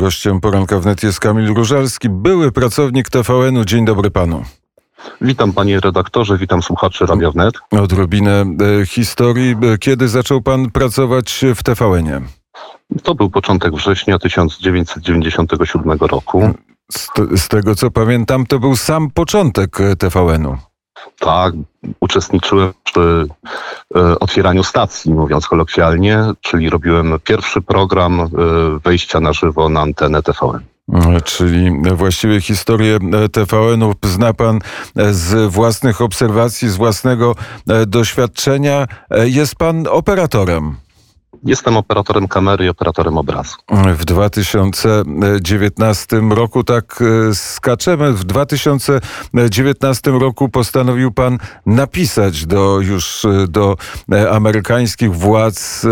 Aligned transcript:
Gościem 0.00 0.40
poranka 0.40 0.78
wnet 0.78 1.02
jest 1.02 1.20
Kamil 1.20 1.54
Różalski, 1.54 2.08
były 2.08 2.52
pracownik 2.52 3.10
TVN-u. 3.10 3.64
Dzień 3.64 3.84
dobry 3.84 4.10
panu. 4.10 4.44
Witam 5.20 5.52
panie 5.52 5.80
redaktorze, 5.80 6.38
witam 6.38 6.62
słuchaczy 6.62 7.06
Radia 7.06 7.30
Wnet. 7.30 7.54
Odrobinę 7.70 8.44
e, 8.82 8.86
historii. 8.86 9.56
E, 9.62 9.78
Kiedy 9.78 10.08
zaczął 10.08 10.42
pan 10.42 10.70
pracować 10.70 11.44
w 11.54 11.62
TVN-ie? 11.62 12.20
To 13.02 13.14
był 13.14 13.30
początek 13.30 13.74
września 13.74 14.18
1997 14.18 15.98
roku. 16.00 16.54
Z, 16.92 17.08
z 17.36 17.48
tego 17.48 17.74
co 17.74 17.90
pamiętam, 17.90 18.46
to 18.46 18.58
był 18.58 18.76
sam 18.76 19.10
początek 19.10 19.80
e, 19.80 19.96
TVN-u. 19.96 20.58
Tak, 21.18 21.54
uczestniczyłem 22.00 22.72
przy 22.84 23.26
e, 23.96 24.18
otwieraniu 24.18 24.64
stacji, 24.64 25.14
mówiąc 25.14 25.46
kolokwialnie, 25.46 26.24
czyli 26.40 26.70
robiłem 26.70 27.14
pierwszy 27.24 27.62
program 27.62 28.20
e, 28.20 28.28
wejścia 28.84 29.20
na 29.20 29.32
żywo 29.32 29.68
na 29.68 29.80
antenę 29.80 30.22
TVN. 30.22 30.60
E, 30.94 31.20
Czyli 31.20 31.70
właściwie 31.94 32.40
historię 32.40 32.98
TVN-u 33.32 33.94
zna 34.04 34.34
pan 34.34 34.58
z 35.10 35.52
własnych 35.52 36.00
obserwacji, 36.00 36.68
z 36.68 36.76
własnego 36.76 37.34
doświadczenia. 37.86 38.86
Jest 39.24 39.56
pan 39.56 39.86
operatorem. 39.90 40.76
Jestem 41.44 41.76
operatorem 41.76 42.28
kamery 42.28 42.64
i 42.64 42.68
operatorem 42.68 43.18
obrazu. 43.18 43.56
W 43.98 44.04
2019 44.04 46.16
roku 46.30 46.64
tak 46.64 47.02
e, 47.02 47.04
skaczemy. 47.34 48.12
W 48.12 48.24
2019 48.24 50.10
roku 50.10 50.48
postanowił 50.48 51.12
pan 51.12 51.38
napisać 51.66 52.46
do 52.46 52.80
już 52.80 53.24
e, 53.24 53.46
do 53.48 53.76
e, 54.12 54.30
amerykańskich 54.30 55.14
władz 55.14 55.86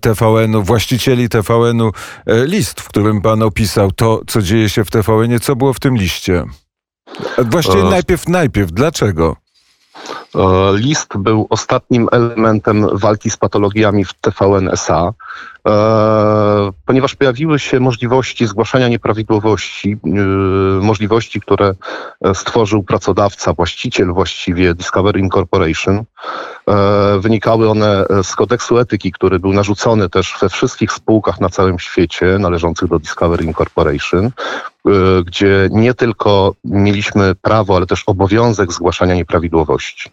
TVN-u, 0.00 0.62
właścicieli 0.62 1.28
TVN-u 1.28 1.90
list, 2.26 2.80
w 2.80 2.88
którym 2.88 3.20
pan 3.20 3.42
opisał 3.42 3.92
to, 3.92 4.20
co 4.26 4.42
dzieje 4.42 4.68
się 4.68 4.84
w 4.84 4.90
TVN-ie. 4.90 5.40
Co 5.40 5.56
było 5.56 5.72
w 5.72 5.80
tym 5.80 5.96
liście? 5.96 6.44
Właściwie 7.38 7.84
najpierw, 7.84 8.28
najpierw. 8.28 8.72
Dlaczego? 8.72 9.41
E, 10.34 10.72
List 10.72 11.16
był 11.16 11.46
ostatnim 11.50 12.08
elementem 12.12 12.86
walki 12.92 13.30
z 13.30 13.36
patologiami 13.36 14.04
w 14.04 14.14
TVN 14.14 14.70
SA, 14.76 15.12
ponieważ 16.86 17.14
pojawiły 17.14 17.58
się 17.58 17.80
możliwości 17.80 18.46
zgłaszania 18.46 18.88
nieprawidłowości, 18.88 19.96
e, 20.06 20.08
możliwości, 20.82 21.40
które 21.40 21.74
e, 22.24 22.34
stworzył 22.34 22.82
pracodawca, 22.82 23.52
właściciel 23.52 24.12
właściwie 24.12 24.74
Discovery 24.74 25.20
Incorporation. 25.20 26.04
E, 26.68 27.18
Wynikały 27.20 27.70
one 27.70 28.04
z 28.22 28.36
kodeksu 28.36 28.78
etyki, 28.78 29.12
który 29.12 29.38
był 29.38 29.52
narzucony 29.52 30.08
też 30.08 30.36
we 30.40 30.48
wszystkich 30.48 30.92
spółkach 30.92 31.40
na 31.40 31.48
całym 31.48 31.78
świecie 31.78 32.38
należących 32.38 32.88
do 32.88 32.98
Discovery 32.98 33.44
Incorporation, 33.44 34.26
e, 34.26 34.30
gdzie 35.26 35.68
nie 35.72 35.94
tylko 35.94 36.54
mieliśmy 36.64 37.34
prawo, 37.34 37.76
ale 37.76 37.86
też 37.86 38.02
obowiązek 38.06 38.72
zgłaszania 38.72 39.14
nieprawidłowości. 39.14 40.10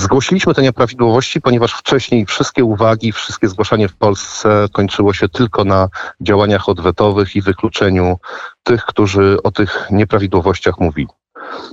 Zgłosiliśmy 0.00 0.54
te 0.54 0.62
nieprawidłowości, 0.62 1.40
ponieważ 1.40 1.72
wcześniej 1.72 2.26
wszystkie 2.26 2.64
uwagi, 2.64 3.12
wszystkie 3.12 3.48
zgłaszanie 3.48 3.88
w 3.88 3.96
Polsce 3.96 4.66
kończyło 4.72 5.12
się 5.14 5.28
tylko 5.28 5.64
na 5.64 5.88
działaniach 6.20 6.68
odwetowych 6.68 7.36
i 7.36 7.42
wykluczeniu 7.42 8.18
tych, 8.62 8.84
którzy 8.84 9.38
o 9.42 9.50
tych 9.50 9.88
nieprawidłowościach 9.90 10.78
mówili. 10.78 11.08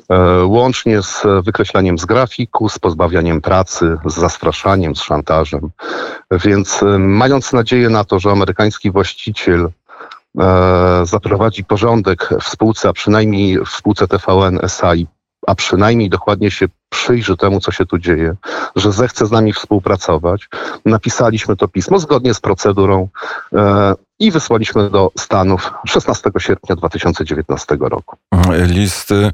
E, 0.10 0.44
Łącznie 0.46 1.02
z 1.02 1.24
wykreślaniem 1.44 1.98
z 1.98 2.06
grafiku, 2.06 2.70
z 2.70 2.80
pozbawianiem 2.80 3.42
pracy, 3.42 3.98
z 4.06 4.14
zastraszaniem, 4.16 4.96
z 4.96 5.02
szantażem. 5.02 5.70
Więc 6.32 6.84
e, 6.84 6.86
mając 7.00 7.54
nadzieję 7.54 7.90
na 7.90 8.04
to, 8.04 8.20
że 8.20 8.32
amerykański 8.32 8.92
właściciel 8.92 9.70
e, 10.40 11.02
zaprowadzi 11.04 11.64
porządek 11.64 12.30
w 12.42 12.50
spółce, 12.50 12.90
a 12.90 12.94
przynajmniej 12.94 13.60
w 13.66 13.70
spółce 13.70 14.08
TVN 14.08 14.60
SA, 14.64 14.96
i- 14.96 15.08
a 15.48 15.56
przynajmniej 15.56 16.10
dokładnie 16.10 16.52
się 16.52 16.66
przyjrzy 16.90 17.38
temu, 17.38 17.60
co 17.60 17.72
się 17.72 17.86
tu 17.86 17.98
dzieje, 17.98 18.36
że 18.76 18.92
zechce 18.92 19.26
z 19.26 19.32
nami 19.32 19.54
współpracować. 19.54 20.50
Napisaliśmy 20.86 21.56
to 21.56 21.68
pismo 21.68 22.00
zgodnie 22.00 22.34
z 22.34 22.40
procedurą 22.40 23.08
e, 23.54 23.94
i 24.20 24.32
wysłaliśmy 24.32 24.90
do 24.90 25.12
Stanów 25.18 25.72
16 25.88 26.32
sierpnia 26.38 26.76
2019 26.76 27.78
roku. 27.80 28.18
Listy 28.66 29.16
e, 29.16 29.32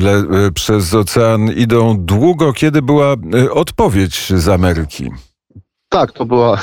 le, 0.00 0.12
e, 0.12 0.52
przez 0.54 0.94
ocean 0.94 1.52
idą 1.52 1.96
długo. 1.98 2.52
Kiedy 2.52 2.82
była 2.82 3.06
e, 3.34 3.50
odpowiedź 3.50 4.32
z 4.36 4.48
Ameryki? 4.48 5.10
Tak, 5.88 6.12
to 6.12 6.24
była, 6.24 6.58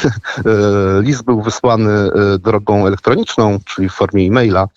list 1.08 1.24
był 1.24 1.42
wysłany 1.42 2.10
drogą 2.40 2.88
elektroniczną, 2.88 3.60
czyli 3.66 3.90
w 3.90 3.94
formie 3.94 4.28
e-maila. 4.28 4.68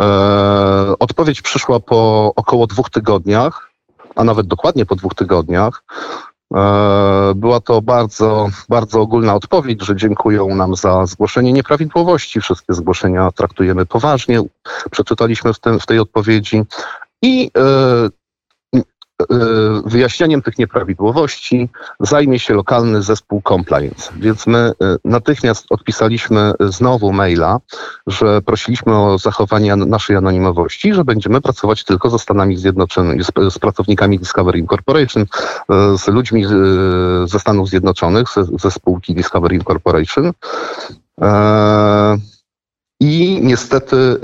E, 0.00 0.94
Odpowiedź 0.98 1.42
przyszła 1.42 1.80
po 1.80 2.32
około 2.36 2.66
dwóch 2.66 2.90
tygodniach, 2.90 3.70
a 4.16 4.24
nawet 4.24 4.46
dokładnie 4.46 4.86
po 4.86 4.96
dwóch 4.96 5.14
tygodniach. 5.14 5.84
E, 6.54 7.32
Była 7.36 7.60
to 7.60 7.82
bardzo, 7.82 8.48
bardzo 8.68 9.00
ogólna 9.00 9.34
odpowiedź, 9.34 9.84
że 9.84 9.96
dziękują 9.96 10.54
nam 10.54 10.76
za 10.76 11.06
zgłoszenie 11.06 11.52
nieprawidłowości. 11.52 12.40
Wszystkie 12.40 12.74
zgłoszenia 12.74 13.30
traktujemy 13.32 13.86
poważnie. 13.86 14.42
Przeczytaliśmy 14.90 15.52
w, 15.52 15.58
w 15.80 15.86
tej 15.86 15.98
odpowiedzi 15.98 16.62
i 17.22 17.50
e, 17.56 17.62
e, 19.22 19.82
wyjaśnianiem 19.84 20.42
tych 20.42 20.58
nieprawidłowości 20.58 21.68
zajmie 22.00 22.38
się 22.38 22.54
lokalny 22.54 23.02
zespół 23.02 23.42
compliance. 23.48 24.12
Więc 24.16 24.46
my 24.46 24.58
e, 24.58 24.96
natychmiast 25.04 25.66
odpisaliśmy 25.70 26.52
znowu 26.60 27.12
maila, 27.12 27.58
że 28.06 28.42
prosiliśmy 28.42 28.98
o 28.98 29.18
zachowanie 29.18 29.72
an- 29.72 29.88
naszej 29.88 30.16
anonimowości, 30.16 30.94
że 30.94 31.04
będziemy 31.04 31.40
pracować 31.40 31.84
tylko 31.84 32.10
ze 32.10 32.18
Stanami 32.18 32.56
Zjednoczonymi, 32.56 33.24
z, 33.24 33.54
z 33.54 33.58
pracownikami 33.58 34.18
Discovery 34.18 34.58
Incorporation, 34.58 35.22
e, 35.22 35.98
z 35.98 36.08
ludźmi 36.08 36.44
ze 37.24 37.38
Stanów 37.40 37.68
Zjednoczonych, 37.68 38.28
ze, 38.34 38.44
ze 38.44 38.70
spółki 38.70 39.14
Discovery 39.14 39.56
Incorporation. 39.56 40.32
E, 41.20 42.31
I 43.02 43.40
niestety, 43.42 43.96
e, 43.96 44.16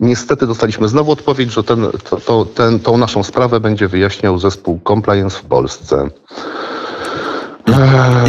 niestety 0.00 0.46
dostaliśmy 0.46 0.88
znowu 0.88 1.12
odpowiedź, 1.12 1.52
że 1.52 1.64
ten, 1.64 1.86
to, 2.10 2.16
to, 2.16 2.44
ten, 2.44 2.80
tą 2.80 2.98
naszą 2.98 3.22
sprawę 3.22 3.60
będzie 3.60 3.88
wyjaśniał 3.88 4.38
zespół 4.38 4.80
compliance 4.88 5.38
w 5.38 5.42
Polsce. 5.42 6.10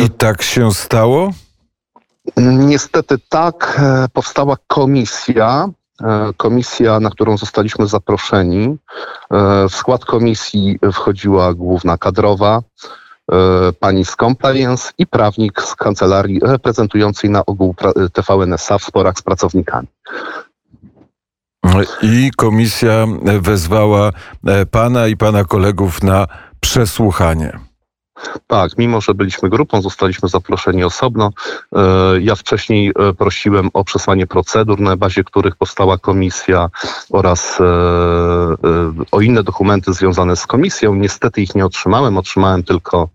I 0.05 0.09
tak 0.09 0.41
się 0.41 0.71
stało? 0.71 1.31
Niestety 2.37 3.15
tak, 3.29 3.79
e, 3.83 4.07
powstała 4.13 4.57
komisja, 4.67 5.69
e, 6.01 6.33
komisja, 6.37 6.99
na 6.99 7.09
którą 7.09 7.37
zostaliśmy 7.37 7.87
zaproszeni. 7.87 8.77
E, 9.31 9.69
W 9.69 9.75
skład 9.75 10.05
komisji 10.05 10.79
wchodziła 10.93 11.53
główna 11.53 11.97
kadrowa, 11.97 12.57
e, 12.57 13.02
pani 13.79 14.05
z 14.05 14.15
compliance 14.15 14.91
i 14.97 15.07
prawnik 15.07 15.61
z 15.61 15.75
kancelarii 15.75 16.39
reprezentującej 16.43 17.29
na 17.29 17.45
ogół 17.45 17.73
pra- 17.73 18.09
TVN 18.09 18.53
SA 18.53 18.77
w 18.77 18.83
sporach 18.83 19.17
z 19.17 19.21
pracownikami. 19.21 19.87
I 22.01 22.31
komisja 22.37 23.07
wezwała 23.41 24.11
e, 24.47 24.65
pana 24.65 25.07
i 25.07 25.17
pana 25.17 25.43
kolegów 25.43 26.03
na 26.03 26.27
przesłuchanie. 26.59 27.59
Tak, 28.47 28.77
mimo 28.77 29.01
że 29.01 29.13
byliśmy 29.13 29.49
grupą, 29.49 29.81
zostaliśmy 29.81 30.29
zaproszeni 30.29 30.83
osobno. 30.83 31.29
E, 31.75 31.81
Ja 32.21 32.35
wcześniej 32.35 32.91
e, 32.99 33.13
prosiłem 33.13 33.69
o 33.73 33.83
przesłanie 33.83 34.27
procedur, 34.27 34.79
na 34.79 34.97
bazie 34.97 35.23
których 35.23 35.55
powstała 35.55 35.97
komisja 35.97 36.69
oraz 37.09 37.61
e, 37.61 37.63
o 39.11 39.21
inne 39.21 39.43
dokumenty 39.43 39.93
związane 39.93 40.35
z 40.35 40.47
komisją. 40.47 40.95
Niestety 40.95 41.41
ich 41.41 41.55
nie 41.55 41.65
otrzymałem, 41.65 42.17
otrzymałem 42.17 42.63
tylko 42.63 43.09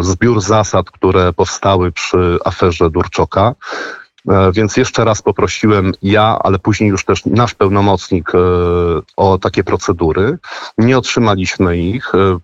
zbiór 0.00 0.40
zasad, 0.40 0.90
które 0.90 1.32
powstały 1.32 1.92
przy 1.92 2.38
aferze 2.44 2.90
Durczoka. 2.90 3.54
E, 4.30 4.52
Więc 4.52 4.76
jeszcze 4.76 5.04
raz 5.04 5.22
poprosiłem 5.22 5.92
ja, 6.02 6.38
ale 6.42 6.58
później 6.58 6.90
już 6.90 7.04
też 7.04 7.26
nasz 7.26 7.54
pełnomocnik 7.54 8.32
e, 8.34 8.38
o 9.16 9.38
takie 9.38 9.64
procedury. 9.64 10.38
Nie 10.78 10.98
otrzymaliśmy 10.98 11.78
ich. 11.78 12.12
E, 12.14 12.38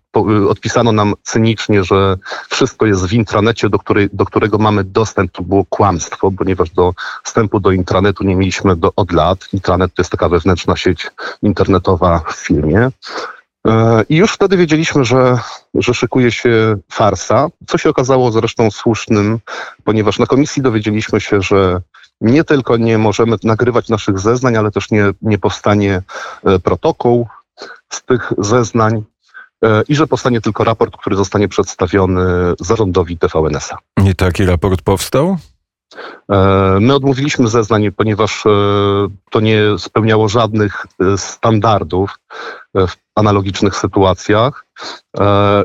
Odpisano 0.48 0.92
nam 0.92 1.14
cynicznie, 1.22 1.84
że 1.84 2.16
wszystko 2.48 2.86
jest 2.86 3.06
w 3.06 3.12
intranecie, 3.12 3.68
do, 3.68 3.78
której, 3.78 4.08
do 4.12 4.24
którego 4.24 4.58
mamy 4.58 4.84
dostęp. 4.84 5.32
To 5.32 5.42
było 5.42 5.64
kłamstwo, 5.64 6.30
ponieważ 6.38 6.70
do 6.70 6.94
wstępu 7.24 7.60
do 7.60 7.72
intranetu 7.72 8.24
nie 8.24 8.36
mieliśmy 8.36 8.76
do, 8.76 8.92
od 8.96 9.12
lat. 9.12 9.38
Intranet 9.52 9.94
to 9.94 10.02
jest 10.02 10.10
taka 10.10 10.28
wewnętrzna 10.28 10.76
sieć 10.76 11.10
internetowa 11.42 12.18
w 12.18 12.32
firmie. 12.32 12.90
E, 13.68 14.02
I 14.08 14.16
już 14.16 14.32
wtedy 14.32 14.56
wiedzieliśmy, 14.56 15.04
że, 15.04 15.38
że 15.74 15.94
szykuje 15.94 16.32
się 16.32 16.76
farsa, 16.92 17.48
co 17.66 17.78
się 17.78 17.90
okazało 17.90 18.32
zresztą 18.32 18.70
słusznym, 18.70 19.38
ponieważ 19.84 20.18
na 20.18 20.26
komisji 20.26 20.62
dowiedzieliśmy 20.62 21.20
się, 21.20 21.42
że 21.42 21.80
nie 22.20 22.44
tylko 22.44 22.76
nie 22.76 22.98
możemy 22.98 23.36
nagrywać 23.44 23.88
naszych 23.88 24.18
zeznań, 24.18 24.56
ale 24.56 24.70
też 24.70 24.90
nie, 24.90 25.04
nie 25.22 25.38
powstanie 25.38 26.02
e, 26.44 26.58
protokół 26.58 27.26
z 27.92 28.02
tych 28.02 28.32
zeznań 28.38 29.04
e, 29.64 29.82
i 29.88 29.94
że 29.94 30.06
powstanie 30.06 30.40
tylko 30.40 30.64
raport, 30.64 30.96
który 30.96 31.16
zostanie 31.16 31.48
przedstawiony 31.48 32.22
zarządowi 32.60 33.18
TVN-a. 33.18 34.02
I 34.10 34.14
taki 34.14 34.44
raport 34.44 34.82
powstał? 34.82 35.36
My 36.80 36.94
odmówiliśmy 36.94 37.48
zeznań, 37.48 37.92
ponieważ 37.92 38.44
to 39.30 39.40
nie 39.40 39.58
spełniało 39.78 40.28
żadnych 40.28 40.86
standardów 41.16 42.18
w 42.74 42.92
analogicznych 43.14 43.76
sytuacjach 43.76 44.66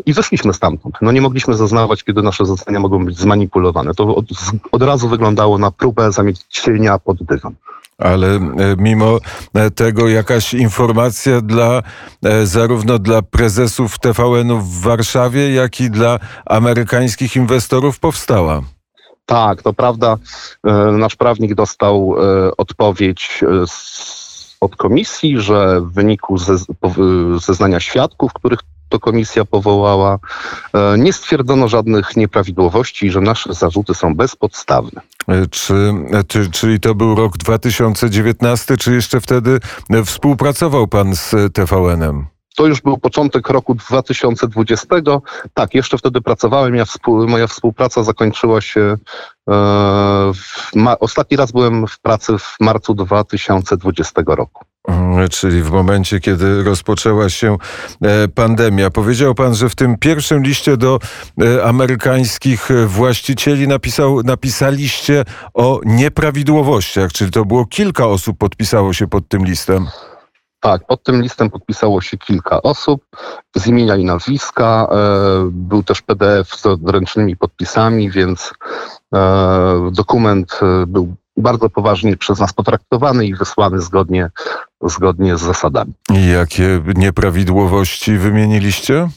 i 0.05 0.13
wyszliśmy 0.13 0.53
stamtąd. 0.53 0.95
No 1.01 1.11
nie 1.11 1.21
mogliśmy 1.21 1.53
zeznawać, 1.53 2.03
kiedy 2.03 2.21
nasze 2.21 2.45
zeznania 2.45 2.79
mogą 2.79 3.05
być 3.05 3.19
zmanipulowane. 3.19 3.93
To 3.93 4.15
od, 4.15 4.25
od 4.71 4.83
razu 4.83 5.09
wyglądało 5.09 5.57
na 5.57 5.71
próbę 5.71 6.11
zamiecienia 6.11 6.99
pod 6.99 7.23
dywan 7.23 7.55
ale 7.99 8.35
e, 8.35 8.39
mimo 8.77 9.19
e, 9.53 9.71
tego 9.71 10.07
jakaś 10.07 10.53
informacja 10.53 11.41
dla 11.41 11.83
e, 12.23 12.45
zarówno 12.45 12.99
dla 12.99 13.21
prezesów 13.21 13.99
TVN-u 13.99 14.59
w 14.59 14.81
Warszawie, 14.81 15.53
jak 15.53 15.81
i 15.81 15.89
dla 15.89 16.19
amerykańskich 16.45 17.35
inwestorów 17.35 17.99
powstała. 17.99 18.61
Tak, 19.29 19.61
to 19.63 19.73
prawda. 19.73 20.17
Nasz 20.91 21.15
prawnik 21.15 21.55
dostał 21.55 22.15
odpowiedź 22.57 23.43
od 24.61 24.75
komisji, 24.75 25.39
że 25.39 25.81
w 25.81 25.93
wyniku 25.93 26.35
zeznania 27.37 27.79
świadków, 27.79 28.33
których 28.33 28.59
to 28.89 28.99
komisja 28.99 29.45
powołała, 29.45 30.19
e, 30.73 30.97
nie 30.97 31.13
stwierdzono 31.13 31.67
żadnych 31.67 32.17
nieprawidłowości, 32.17 33.11
że 33.11 33.21
nasze 33.21 33.53
zarzuty 33.53 33.93
są 33.93 34.15
bezpodstawne. 34.15 35.01
E, 35.27 35.47
czy, 35.47 35.93
e, 36.11 36.23
czy, 36.23 36.51
czyli 36.51 36.79
to 36.79 36.95
był 36.95 37.15
rok 37.15 37.37
2019, 37.37 38.77
czy 38.77 38.93
jeszcze 38.93 39.21
wtedy 39.21 39.59
współpracował 40.05 40.87
pan 40.87 41.15
z 41.15 41.35
TVN-em? 41.53 42.25
To 42.56 42.68
już 42.68 42.81
był 42.81 42.98
początek 42.98 43.50
roku 43.50 43.75
2020. 43.75 44.88
Tak, 45.54 45.74
jeszcze 45.74 45.98
wtedy 45.98 46.22
pracowałem. 46.22 46.75
Ja 46.75 46.86
współ, 46.86 47.28
moja 47.28 47.48
współpraca 47.48 48.04
zakończyła 48.04 48.62
się. 48.62 48.98
E, 49.50 50.31
ma, 50.75 51.00
ostatni 51.00 51.38
raz 51.38 51.51
byłem 51.51 51.88
w 51.88 52.00
pracy 52.00 52.38
w 52.38 52.56
marcu 52.60 52.94
2020 52.94 54.22
roku. 54.28 54.66
Mm, 54.88 55.30
czyli 55.30 55.63
w 55.63 55.72
momencie, 55.72 56.19
kiedy 56.19 56.63
rozpoczęła 56.63 57.30
się 57.30 57.57
e, 58.01 58.28
pandemia. 58.28 58.90
Powiedział 58.90 59.36
pan, 59.36 59.56
że 59.56 59.69
w 59.69 59.75
tym 59.75 59.98
pierwszym 59.98 60.44
liście 60.44 60.78
do 60.78 61.00
e, 61.42 61.63
amerykańskich 61.63 62.69
właścicieli 62.88 63.68
napisał, 63.68 64.24
napisaliście 64.24 65.25
o 65.54 65.81
nieprawidłowościach, 65.86 67.13
czyli 67.13 67.31
to 67.31 67.46
było 67.46 67.66
kilka 67.66 68.07
osób 68.07 68.38
podpisało 68.38 68.94
się 68.94 69.07
pod 69.07 69.28
tym 69.28 69.46
listem. 69.46 69.88
Tak, 70.59 70.85
pod 70.88 71.03
tym 71.03 71.21
listem 71.21 71.50
podpisało 71.50 72.01
się 72.01 72.17
kilka 72.17 72.61
osób 72.61 73.06
z 73.56 73.67
imienia 73.67 73.95
i 73.95 74.06
nazwiska. 74.06 74.88
E, 74.91 74.95
był 75.51 75.83
też 75.83 76.01
PDF 76.01 76.56
z 76.56 76.65
odręcznymi 76.65 77.38
podpisami, 77.38 78.11
więc 78.11 78.53
e, 79.15 79.89
dokument 79.91 80.59
e, 80.61 80.85
był 80.85 81.15
bardzo 81.38 81.69
poważnie 81.69 82.17
przez 82.17 82.39
nas 82.39 82.53
potraktowany 82.53 83.25
i 83.25 83.35
wysłany 83.35 83.81
zgodnie, 83.81 84.29
zgodnie 84.81 85.38
z 85.38 85.41
zasadami. 85.41 85.94
I 86.13 86.27
jakie 86.29 86.81
nieprawidłowości 86.95 88.17
wymieniliście? 88.17 89.09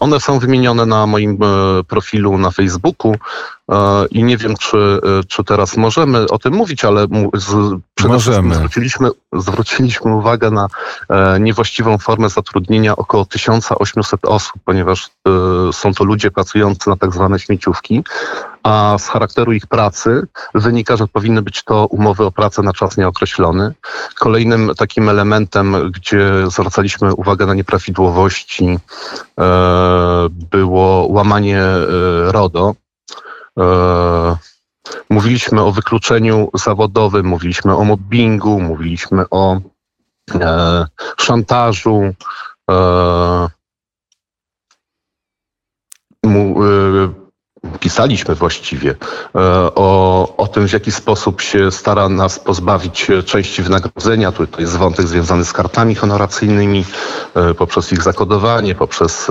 One 0.00 0.20
są 0.20 0.38
wymienione 0.38 0.86
na 0.86 1.06
moim 1.06 1.38
profilu 1.88 2.38
na 2.38 2.50
Facebooku. 2.50 3.14
E, 3.72 4.06
i 4.10 4.24
nie 4.24 4.36
wiem, 4.36 4.56
czy, 4.56 4.76
e, 4.76 5.24
czy 5.28 5.44
teraz 5.44 5.76
możemy 5.76 6.26
o 6.26 6.38
tym 6.38 6.54
mówić, 6.54 6.84
ale 6.84 7.06
z, 7.34 7.80
przede 7.94 8.14
możemy. 8.14 8.54
Zwróciliśmy, 8.54 9.08
zwróciliśmy 9.32 10.14
uwagę 10.14 10.50
na 10.50 10.66
e, 11.08 11.40
niewłaściwą 11.40 11.98
formę 11.98 12.28
zatrudnienia 12.28 12.96
około 12.96 13.24
1800 13.24 14.24
osób, 14.24 14.52
ponieważ 14.64 15.10
są 15.72 15.94
to 15.94 16.04
ludzie 16.04 16.30
pracujący 16.30 16.90
na 16.90 16.96
tak 16.96 17.14
zwane 17.14 17.38
śmieciówki, 17.38 18.04
a 18.62 18.96
z 18.98 19.08
charakteru 19.08 19.52
ich 19.52 19.66
pracy 19.66 20.26
wynika, 20.54 20.96
że 20.96 21.06
powinny 21.08 21.42
być 21.42 21.64
to 21.64 21.86
umowy 21.86 22.24
o 22.24 22.30
pracę 22.30 22.62
na 22.62 22.72
czas 22.72 22.96
nieokreślony. 22.96 23.74
Kolejnym 24.18 24.72
takim 24.76 25.08
elementem, 25.08 25.92
gdzie 25.92 26.30
zwracaliśmy 26.46 27.14
uwagę 27.14 27.46
na 27.46 27.54
nieprawidłowości, 27.54 28.78
było 30.50 31.06
łamanie 31.10 31.62
RODO, 32.26 32.74
E, 32.74 32.81
mówiliśmy 35.10 35.62
o 35.62 35.72
wykluczeniu 35.72 36.50
zawodowym, 36.54 37.26
mówiliśmy 37.26 37.76
o 37.76 37.84
mobbingu, 37.84 38.60
mówiliśmy 38.60 39.24
o 39.30 39.60
e, 40.40 40.86
szantażu. 41.16 42.14
E, 42.70 43.48
pisaliśmy 47.80 48.34
właściwie 48.34 48.94
o, 49.74 50.36
o 50.36 50.46
tym, 50.46 50.68
w 50.68 50.72
jaki 50.72 50.92
sposób 50.92 51.40
się 51.40 51.70
stara 51.70 52.08
nas 52.08 52.38
pozbawić 52.38 53.06
części 53.26 53.62
wynagrodzenia. 53.62 54.32
Tu, 54.32 54.46
to 54.46 54.60
jest 54.60 54.76
wątek 54.76 55.06
związany 55.06 55.44
z 55.44 55.52
kartami 55.52 55.94
honoracyjnymi, 55.94 56.84
poprzez 57.58 57.92
ich 57.92 58.02
zakodowanie, 58.02 58.74
poprzez 58.74 59.28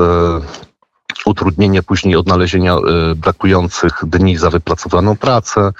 utrudnienie 1.26 1.84
później 1.84 2.16
odnalezienia 2.16 2.76
e, 2.76 3.16
brakujących 3.16 4.00
dni 4.04 4.38
za 4.38 4.50
wypracowaną 4.50 5.18
pracę. 5.18 5.72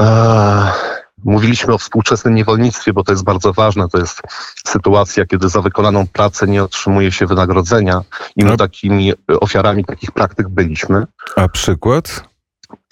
E, 0.00 0.72
mówiliśmy 1.24 1.74
o 1.74 1.78
współczesnym 1.78 2.34
niewolnictwie, 2.34 2.92
bo 2.92 3.04
to 3.04 3.12
jest 3.12 3.24
bardzo 3.24 3.52
ważne. 3.52 3.88
To 3.88 3.98
jest 3.98 4.22
sytuacja, 4.66 5.26
kiedy 5.26 5.48
za 5.48 5.62
wykonaną 5.62 6.06
pracę 6.06 6.46
nie 6.46 6.64
otrzymuje 6.64 7.12
się 7.12 7.26
wynagrodzenia 7.26 8.02
i 8.36 8.44
my 8.44 8.56
takimi 8.56 9.12
ofiarami 9.40 9.84
takich 9.84 10.12
praktyk 10.12 10.48
byliśmy. 10.48 11.06
A 11.36 11.48
przykład? 11.48 12.22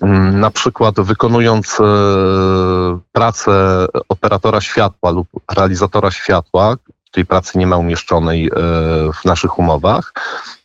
Mm, 0.02 0.40
na 0.40 0.50
przykład 0.50 1.00
wykonując 1.00 1.80
e, 1.80 1.84
pracę 3.12 3.86
operatora 4.08 4.60
światła 4.60 5.10
lub 5.10 5.28
realizatora 5.56 6.10
światła, 6.10 6.76
tej 7.14 7.26
pracy 7.26 7.58
nie 7.58 7.66
ma 7.66 7.76
umieszczonej 7.76 8.50
w 9.20 9.24
naszych 9.24 9.58
umowach, 9.58 10.12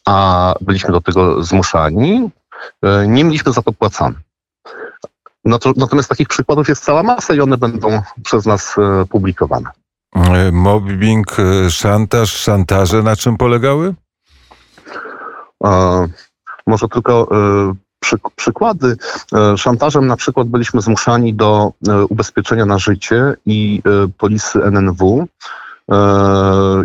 a 0.09 0.53
byliśmy 0.61 0.91
do 0.91 1.01
tego 1.01 1.44
zmuszani, 1.44 2.29
e, 2.83 3.07
nie 3.07 3.23
mieliśmy 3.23 3.53
za 3.53 3.61
to 3.61 3.73
płacone. 3.73 4.15
Natomiast 5.75 6.09
takich 6.09 6.27
przykładów 6.27 6.69
jest 6.69 6.83
cała 6.83 7.03
masa 7.03 7.33
i 7.33 7.39
one 7.39 7.57
będą 7.57 8.01
przez 8.23 8.45
nas 8.45 8.75
e, 8.77 9.06
publikowane. 9.06 9.69
E, 10.15 10.51
mobbing, 10.51 11.38
szantaż, 11.69 12.31
szantaże 12.31 13.03
na 13.03 13.15
czym 13.15 13.38
polegały? 13.38 13.95
może 16.67 16.88
tylko 16.88 17.27
przy, 18.00 18.17
przykłady. 18.35 18.97
Szantażem 19.57 20.07
na 20.07 20.15
przykład 20.17 20.47
byliśmy 20.47 20.81
zmuszani 20.81 21.33
do 21.33 21.71
ubezpieczenia 22.09 22.66
na 22.66 22.78
życie 22.78 23.33
i 23.45 23.81
polisy 24.18 24.59
NNW 24.63 25.28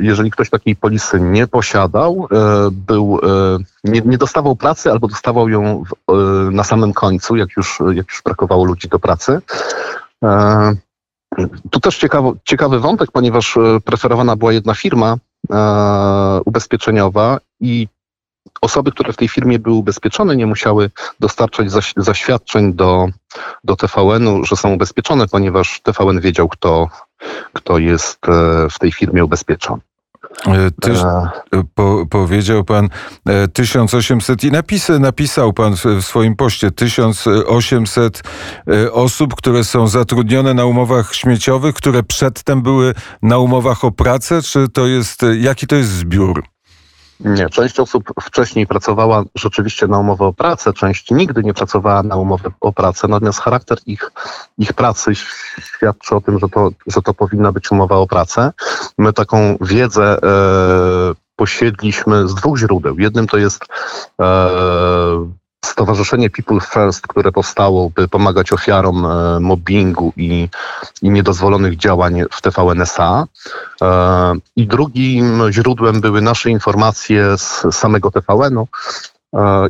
jeżeli 0.01 0.31
ktoś 0.31 0.51
takiej 0.51 0.77
polisy 0.77 1.21
nie 1.21 1.47
posiadał, 1.47 2.29
e, 2.33 2.69
był, 2.73 3.21
e, 3.23 3.59
nie, 3.85 4.01
nie 4.01 4.19
dostawał 4.19 4.57
pracy 4.57 4.91
albo 4.91 5.09
dostawał 5.09 5.49
ją 5.49 5.83
na 6.51 6.65
samym 6.65 6.93
końcu, 6.93 7.37
jak 7.37 7.49
już, 7.57 7.79
jak 7.93 8.09
już 8.09 8.23
brakowało 8.25 8.65
ludzi 8.65 8.89
do 8.89 8.99
pracy. 8.99 9.39
Tu 11.71 11.81
też 11.81 11.99
ciekawy, 11.99 12.29
ciekawy 12.45 12.81
wątek, 12.81 13.11
ponieważ 13.13 13.59
preferowana 13.85 14.37
była 14.37 14.53
jedna 14.53 14.75
firma 14.75 15.17
ubezpieczeniowa 16.45 17.39
i 17.61 17.89
osoby, 18.61 18.93
które 18.93 19.13
w 19.13 19.17
tej 19.17 19.29
firmie 19.29 19.59
były 19.59 19.77
ubezpieczone, 19.77 20.37
nie 20.37 20.47
musiały 20.47 20.91
dostarczać 21.21 21.69
zaświadczeń 21.97 22.75
do, 22.75 23.09
do 23.65 23.77
TVN-u, 23.77 24.45
że 24.45 24.57
są 24.57 24.75
ubezpieczone, 24.75 25.29
ponieważ 25.29 25.81
TVN 25.81 26.21
wiedział, 26.21 26.49
kto, 26.49 26.89
kto 27.53 27.79
jest 27.79 28.29
e, 28.29 28.67
w 28.71 28.79
tej 28.79 28.93
firmie 28.93 29.25
ubezpieczony. 29.25 29.83
E, 30.47 30.71
e. 30.91 31.63
po, 31.75 32.07
powiedział 32.11 32.65
pan 32.65 32.89
1800 33.53 34.45
i 34.45 34.51
napisy, 34.51 34.99
napisał 34.99 35.53
pan 35.53 35.77
w, 35.77 35.85
w 35.85 36.03
swoim 36.03 36.37
poście 36.37 36.71
1800 36.71 38.23
osób, 38.93 39.35
które 39.35 39.65
są 39.65 39.87
zatrudnione 39.87 40.55
na 40.55 40.65
umowach 40.65 41.15
śmieciowych, 41.15 41.75
które 41.75 42.03
przedtem 42.03 42.63
były 42.63 42.95
na 43.23 43.39
umowach 43.39 43.85
o 43.85 43.91
pracę, 43.91 44.43
czy 44.43 44.69
to 44.69 44.87
jest, 44.87 45.23
jaki 45.39 45.67
to 45.67 45.77
jest 45.77 45.91
zbiór? 45.91 46.54
Nie, 47.21 47.49
część 47.49 47.81
osób 47.81 48.13
wcześniej 48.23 48.67
pracowała 48.67 49.25
rzeczywiście 49.35 49.87
na 49.87 49.99
umowę 49.99 50.25
o 50.25 50.33
pracę, 50.33 50.73
część 50.73 51.11
nigdy 51.11 51.43
nie 51.43 51.55
pracowała 51.55 52.03
na 52.03 52.17
umowę 52.17 52.51
o 52.61 52.73
pracę, 52.73 53.09
natomiast 53.09 53.41
charakter 53.41 53.79
ich, 53.87 54.13
ich 54.59 54.73
pracy 54.73 55.15
świadczy 55.15 56.15
o 56.15 56.21
tym, 56.21 56.39
że 56.39 56.49
to, 56.49 56.71
że 56.87 57.03
to 57.03 57.15
powinna 57.15 57.53
być 57.53 57.71
umowa 57.71 57.97
o 57.97 58.07
pracę. 58.07 58.53
My 58.99 59.13
taką 59.13 59.57
wiedzę 59.61 60.19
e, 60.23 61.15
posiedliśmy 61.37 62.29
z 62.29 62.35
dwóch 62.35 62.59
źródeł. 62.59 62.99
Jednym 62.99 63.27
to 63.27 63.37
jest 63.37 63.65
e, 64.21 64.49
Stowarzyszenie 65.65 66.31
People 66.31 66.61
First, 66.61 67.07
które 67.07 67.33
powstało, 67.33 67.91
by 67.91 68.09
pomagać 68.09 68.53
ofiarom 68.53 69.07
e, 69.07 69.41
mobbingu 69.41 70.13
i, 70.17 70.49
i 71.03 71.11
niedozwolonych 71.11 71.77
działań 71.77 72.23
w 72.31 72.43
TVNSA. 72.43 73.27
E, 73.83 74.35
I 74.57 74.67
drugim 74.67 75.43
źródłem 75.51 76.01
były 76.01 76.21
nasze 76.23 76.51
informacje 76.51 77.39
z 77.39 77.67
samego 77.71 78.11
TVN-u, 78.11 78.69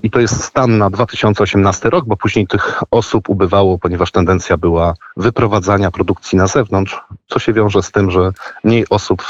I 0.02 0.10
to 0.10 0.20
jest 0.20 0.44
stan 0.44 0.78
na 0.78 0.90
2018 0.90 1.90
rok, 1.90 2.04
bo 2.04 2.16
później 2.16 2.46
tych 2.46 2.82
osób 2.90 3.28
ubywało, 3.28 3.78
ponieważ 3.78 4.10
tendencja 4.10 4.56
była 4.56 4.94
wyprowadzania 5.16 5.90
produkcji 5.90 6.38
na 6.38 6.46
zewnątrz, 6.46 7.00
co 7.28 7.38
się 7.38 7.52
wiąże 7.52 7.82
z 7.82 7.90
tym, 7.90 8.10
że 8.10 8.30
mniej 8.64 8.86
osób 8.90 9.22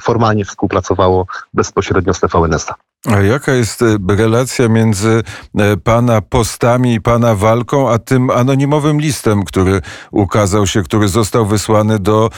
formalnie 0.00 0.44
współpracowało 0.44 1.26
bezpośrednio 1.54 2.14
z 2.14 2.20
TVNS-a. 2.20 2.89
A 3.06 3.20
jaka 3.20 3.52
jest 3.52 3.82
e, 3.82 3.98
relacja 4.08 4.68
między 4.68 5.22
e, 5.58 5.76
pana 5.76 6.20
postami 6.20 6.94
i 6.94 7.00
pana 7.00 7.34
walką, 7.34 7.90
a 7.90 7.98
tym 7.98 8.30
anonimowym 8.30 9.00
listem, 9.00 9.44
który 9.44 9.80
ukazał 10.10 10.66
się, 10.66 10.82
który 10.82 11.08
został 11.08 11.46
wysłany 11.46 11.98
do 11.98 12.30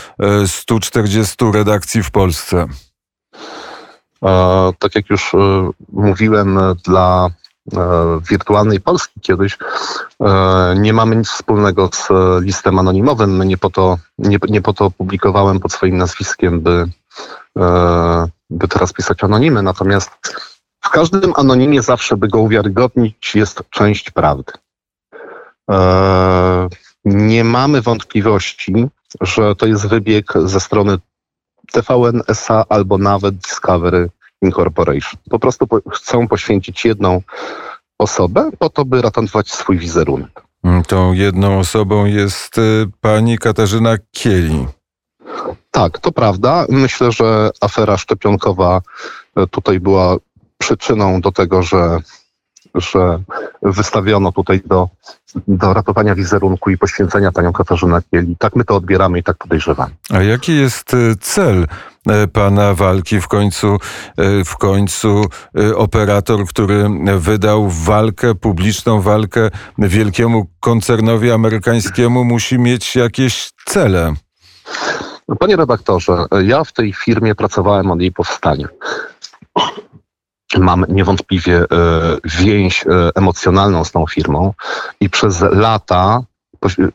140 0.46 1.44
e, 1.44 1.52
redakcji 1.52 2.02
w 2.02 2.10
Polsce? 2.10 2.66
Tak 4.78 4.94
jak 4.94 5.10
już 5.10 5.32
mówiłem 5.92 6.58
dla 6.84 7.30
wirtualnej 8.30 8.80
Polski 8.80 9.20
kiedyś, 9.20 9.58
nie 10.76 10.92
mamy 10.92 11.16
nic 11.16 11.28
wspólnego 11.28 11.90
z 11.92 12.08
listem 12.44 12.78
anonimowym. 12.78 13.42
Nie 13.42 13.58
po 13.58 13.70
to, 13.70 13.98
nie, 14.18 14.38
nie 14.48 14.62
po 14.62 14.72
to 14.72 14.90
publikowałem 14.90 15.60
pod 15.60 15.72
swoim 15.72 15.96
nazwiskiem, 15.96 16.60
by, 16.60 16.88
by 18.50 18.68
teraz 18.68 18.92
pisać 18.92 19.24
anonimy. 19.24 19.62
Natomiast 19.62 20.10
w 20.82 20.90
każdym 20.90 21.32
anonimie 21.36 21.82
zawsze, 21.82 22.16
by 22.16 22.28
go 22.28 22.40
uwiarygodnić, 22.40 23.34
jest 23.34 23.62
część 23.70 24.10
prawdy. 24.10 24.52
Nie 27.04 27.44
mamy 27.44 27.82
wątpliwości, 27.82 28.86
że 29.20 29.56
to 29.56 29.66
jest 29.66 29.86
wybieg 29.86 30.32
ze 30.44 30.60
strony 30.60 30.98
TVN 31.72 32.22
SA 32.28 32.64
albo 32.68 32.98
nawet 32.98 33.36
Discovery 33.36 34.10
Incorporation. 34.42 35.20
Po 35.30 35.38
prostu 35.38 35.66
po, 35.66 35.80
chcą 35.90 36.28
poświęcić 36.28 36.84
jedną 36.84 37.22
osobę 37.98 38.50
po 38.58 38.70
to, 38.70 38.84
by 38.84 39.02
ratować 39.02 39.50
swój 39.50 39.78
wizerunek. 39.78 40.42
Mm, 40.64 40.82
tą 40.82 41.12
jedną 41.12 41.58
osobą 41.58 42.04
jest 42.04 42.58
y, 42.58 42.86
pani 43.00 43.38
Katarzyna 43.38 43.96
Kieli. 44.10 44.66
Tak, 45.70 45.98
to 45.98 46.12
prawda. 46.12 46.66
Myślę, 46.68 47.12
że 47.12 47.50
afera 47.60 47.96
szczepionkowa 47.96 48.80
y, 49.38 49.46
tutaj 49.46 49.80
była 49.80 50.16
przyczyną 50.62 51.20
do 51.20 51.32
tego, 51.32 51.62
że, 51.62 51.98
że 52.74 53.18
wystawiono 53.62 54.32
tutaj 54.32 54.62
do, 54.66 54.88
do 55.48 55.74
ratowania 55.74 56.14
wizerunku 56.14 56.70
i 56.70 56.78
poświęcenia 56.78 57.32
panią 57.32 57.52
Katarzynę 57.52 58.02
Kieli. 58.10 58.36
Tak 58.38 58.56
my 58.56 58.64
to 58.64 58.76
odbieramy 58.76 59.18
i 59.18 59.22
tak 59.22 59.36
podejrzewamy. 59.36 59.94
A 60.10 60.22
jaki 60.22 60.56
jest 60.56 60.94
e, 60.94 60.96
cel 61.20 61.66
e, 62.08 62.28
pana 62.28 62.74
walki 62.74 63.20
w 63.20 63.28
końcu, 63.28 63.78
e, 64.16 64.44
w 64.44 64.56
końcu 64.56 65.24
operator, 65.76 66.46
który 66.46 66.88
wydał 67.18 67.68
walkę, 67.68 68.34
publiczną 68.34 69.00
walkę 69.00 69.50
wielkiemu 69.78 70.46
koncernowi 70.60 71.32
amerykańskiemu 71.32 72.24
musi 72.24 72.58
mieć 72.58 72.96
jakieś 72.96 73.50
cele. 73.66 74.14
Panie 75.38 75.56
redaktorze, 75.56 76.24
ja 76.44 76.64
w 76.64 76.72
tej 76.72 76.92
firmie 76.92 77.34
pracowałem 77.34 77.90
od 77.90 78.00
jej 78.00 78.12
powstania 78.12 78.68
mam 80.58 80.84
niewątpliwie 80.88 81.56
e, 81.56 81.66
więź 82.24 82.84
e, 82.86 83.10
emocjonalną 83.14 83.84
z 83.84 83.92
tą 83.92 84.06
firmą 84.06 84.52
i 85.00 85.10
przez 85.10 85.40
lata, 85.40 86.20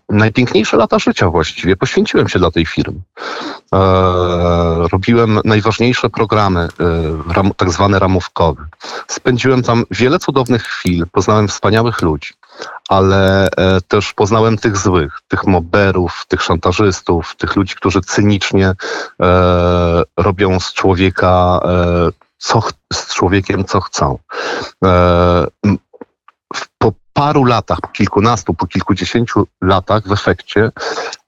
najpiękniejsze 0.09 0.77
lata 0.77 0.99
życia 0.99 1.29
właściwie, 1.29 1.75
poświęciłem 1.75 2.27
się 2.27 2.39
dla 2.39 2.51
tej 2.51 2.65
firmy. 2.65 2.99
E, 3.73 3.77
robiłem 4.91 5.39
najważniejsze 5.45 6.09
programy, 6.09 6.67
tak 7.57 7.71
zwane 7.71 7.99
ramówkowe. 7.99 8.65
Spędziłem 9.07 9.63
tam 9.63 9.83
wiele 9.91 10.19
cudownych 10.19 10.63
chwil, 10.63 11.05
poznałem 11.11 11.47
wspaniałych 11.47 12.01
ludzi 12.01 12.33
ale 12.89 13.49
też 13.87 14.13
poznałem 14.13 14.57
tych 14.57 14.77
złych, 14.77 15.19
tych 15.27 15.47
moberów, 15.47 16.25
tych 16.27 16.41
szantażystów, 16.41 17.35
tych 17.35 17.55
ludzi, 17.55 17.75
którzy 17.75 18.01
cynicznie 18.01 18.73
robią 20.17 20.59
z 20.59 20.73
człowieka 20.73 21.59
co 22.37 22.61
z 22.93 23.13
człowiekiem, 23.13 23.65
co 23.65 23.81
chcą. 23.81 24.19
E, 24.85 25.47
po 26.77 26.93
paru 27.13 27.43
latach, 27.43 27.81
po 27.81 27.87
kilkunastu, 27.87 28.53
po 28.53 28.67
kilkudziesięciu 28.67 29.47
latach 29.61 30.07
w 30.07 30.11
efekcie 30.11 30.71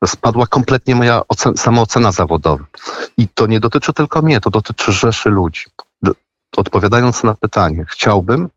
spadła 0.06 0.48
kompletnie 0.48 0.96
moja 0.96 1.22
ocen, 1.28 1.58
samoocena 1.58 2.12
zawodowa. 2.12 2.66
I 3.18 3.28
to 3.28 3.48
nie 3.48 3.60
dotyczy 3.60 3.94
tylko 3.94 4.22
mnie, 4.22 4.42
to 4.42 4.50
dotyczy 4.50 4.92
rzeszy 4.92 5.30
ludzi. 5.30 5.66
Odpowiadając 6.58 7.24
na 7.24 7.36
pytanie, 7.36 7.86
chciałbym 7.90 8.50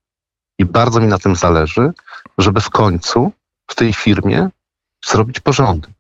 i 0.59 0.65
bardzo 0.65 1.01
mi 1.01 1.07
na 1.07 1.19
tym 1.19 1.37
zależy, 1.37 1.93
żeby 2.39 2.61
w 2.61 2.71
końcu 2.71 3.33
w 3.71 3.75
tej 3.75 3.93
firmie 3.93 4.49
zrobić 5.07 5.41
porządek. 5.41 5.91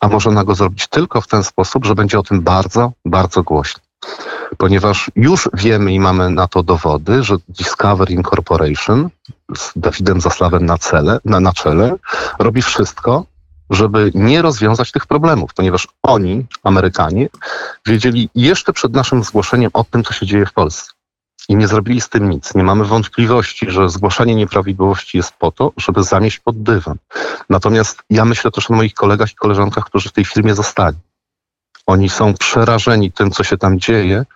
A 0.00 0.08
można 0.08 0.44
go 0.44 0.54
zrobić 0.54 0.86
tylko 0.86 1.20
w 1.20 1.28
ten 1.28 1.44
sposób, 1.44 1.84
że 1.84 1.94
będzie 1.94 2.18
o 2.18 2.22
tym 2.22 2.40
bardzo, 2.40 2.92
bardzo 3.04 3.42
głośno 3.42 3.89
ponieważ 4.58 5.10
już 5.16 5.48
wiemy 5.54 5.92
i 5.92 6.00
mamy 6.00 6.30
na 6.30 6.48
to 6.48 6.62
dowody, 6.62 7.22
że 7.22 7.36
Discovery 7.48 8.14
Incorporation 8.14 9.10
z 9.56 9.72
Dawidem 9.76 10.20
Zasławem 10.20 10.66
na, 10.66 10.78
cele, 10.78 11.18
na, 11.24 11.40
na 11.40 11.52
czele 11.52 11.96
robi 12.38 12.62
wszystko, 12.62 13.24
żeby 13.70 14.10
nie 14.14 14.42
rozwiązać 14.42 14.92
tych 14.92 15.06
problemów, 15.06 15.54
ponieważ 15.54 15.88
oni, 16.02 16.46
Amerykanie, 16.64 17.28
wiedzieli 17.86 18.30
jeszcze 18.34 18.72
przed 18.72 18.92
naszym 18.92 19.24
zgłoszeniem 19.24 19.70
o 19.74 19.84
tym, 19.84 20.04
co 20.04 20.12
się 20.12 20.26
dzieje 20.26 20.46
w 20.46 20.52
Polsce. 20.52 20.90
I 21.48 21.56
nie 21.56 21.68
zrobili 21.68 22.00
z 22.00 22.08
tym 22.08 22.30
nic. 22.30 22.54
Nie 22.54 22.64
mamy 22.64 22.84
wątpliwości, 22.84 23.70
że 23.70 23.88
zgłaszanie 23.88 24.34
nieprawidłowości 24.34 25.16
jest 25.16 25.32
po 25.32 25.52
to, 25.52 25.72
żeby 25.76 26.02
zamieść 26.02 26.38
pod 26.38 26.62
dywan. 26.62 26.96
Natomiast 27.50 28.02
ja 28.10 28.24
myślę 28.24 28.50
też 28.50 28.70
o 28.70 28.74
moich 28.74 28.94
kolegach 28.94 29.32
i 29.32 29.34
koleżankach, 29.34 29.84
którzy 29.84 30.08
w 30.08 30.12
tej 30.12 30.24
firmie 30.24 30.54
zostali. 30.54 30.96
Oni 31.90 32.08
są 32.08 32.34
przerażeni 32.34 33.12
tym, 33.12 33.30
co 33.30 33.44
się 33.44 33.56
tam 33.58 33.80
dzieje. 33.80 34.26